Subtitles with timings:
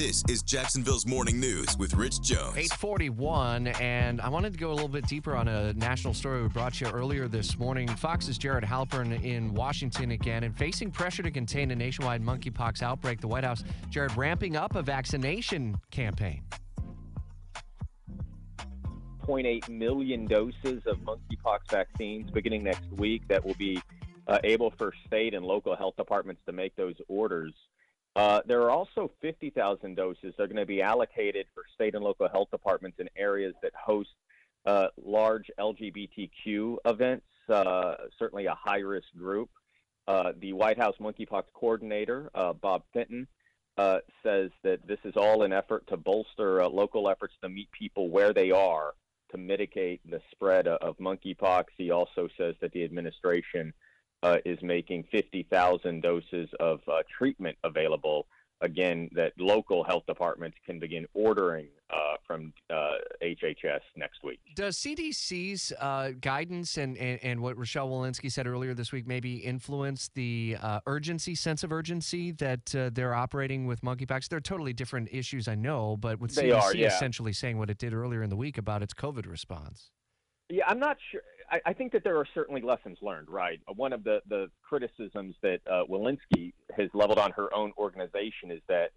[0.00, 2.56] This is Jacksonville's Morning News with Rich Jones.
[2.56, 6.48] 841, and I wanted to go a little bit deeper on a national story we
[6.48, 7.86] brought you earlier this morning.
[7.86, 13.20] Fox's Jared Halpern in Washington again, and facing pressure to contain a nationwide monkeypox outbreak.
[13.20, 16.44] The White House, Jared, ramping up a vaccination campaign.
[19.26, 23.82] 0.8 million doses of monkeypox vaccines beginning next week that will be
[24.28, 27.52] uh, able for state and local health departments to make those orders.
[28.20, 32.04] Uh, there are also 50,000 doses that are going to be allocated for state and
[32.04, 34.10] local health departments in areas that host
[34.66, 39.48] uh, large LGBTQ events, uh, certainly a high risk group.
[40.06, 43.26] Uh, the White House monkeypox coordinator, uh, Bob Fenton,
[44.22, 48.34] says that this is all an effort to bolster local efforts to meet people where
[48.34, 48.92] they are
[49.30, 51.64] to mitigate the spread of monkeypox.
[51.78, 53.72] He also says that the administration
[54.22, 58.26] uh, is making 50,000 doses of uh, treatment available.
[58.62, 64.38] Again, that local health departments can begin ordering uh, from HHS uh, next week.
[64.54, 69.36] Does CDC's uh, guidance and, and, and, what Rochelle Walensky said earlier this week maybe
[69.36, 74.28] influence the uh, urgency, sense of urgency that they're operating with monkeypox?
[74.28, 76.88] They're totally different issues, I know, but with they CDC are, yeah.
[76.88, 79.90] essentially saying what it did earlier in the week about its COVID response.
[80.50, 81.22] Yeah, I'm not sure.
[81.50, 83.60] I, I, think that there are certainly lessons learned, right?
[83.74, 88.60] One of the, the criticisms that uh, Walensky has leveled on her own organization is
[88.68, 88.90] that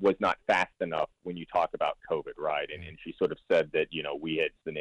[0.00, 2.68] was not fast enough when you talk about COVID, right?
[2.72, 4.74] And, and she sort of said that, you know, we had,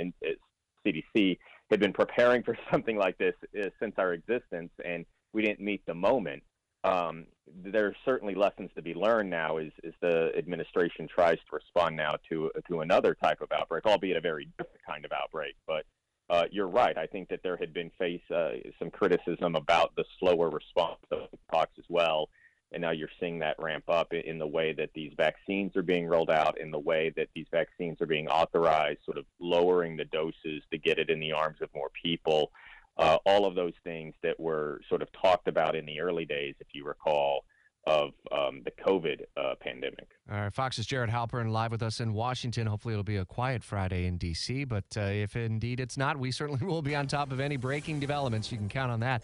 [0.86, 1.38] CDC
[1.70, 5.86] had been preparing for something like this uh, since our existence, and we didn't meet
[5.86, 6.44] the moment.
[6.84, 7.26] Um,
[7.64, 11.98] there are certainly lessons to be learned now as, as the administration tries to respond
[11.98, 15.56] now to to another type of outbreak, albeit a very different kind of outbreak.
[15.66, 15.86] But
[16.30, 16.98] uh, you're right.
[16.98, 21.30] I think that there had been face uh, some criticism about the slower response of
[21.52, 22.30] talks as well,
[22.72, 26.06] and now you're seeing that ramp up in the way that these vaccines are being
[26.06, 30.06] rolled out, in the way that these vaccines are being authorized, sort of lowering the
[30.06, 32.52] doses to get it in the arms of more people.
[32.98, 36.56] Uh, all of those things that were sort of talked about in the early days,
[36.60, 37.46] if you recall,
[37.88, 40.10] of um, the COVID uh, pandemic.
[40.30, 42.68] All right, Fox's Jared Halpern live with us in Washington.
[42.68, 46.32] Hopefully, it'll be a quiet Friday in D.C., but uh, if indeed it's not, we
[46.32, 48.52] certainly will be on top of any breaking developments.
[48.52, 49.24] You can count on that.